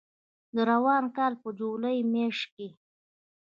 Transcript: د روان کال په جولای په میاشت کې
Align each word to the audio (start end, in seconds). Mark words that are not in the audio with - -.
د 0.55 0.57
روان 0.71 1.05
کال 1.17 1.33
په 1.41 1.49
جولای 1.57 1.97
په 2.05 2.09
میاشت 2.13 2.45
کې 2.55 2.67